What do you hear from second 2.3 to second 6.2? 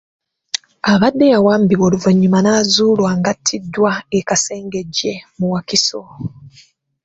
n'azuulwa nga attiddwa e Kasengejje mu Wakiso.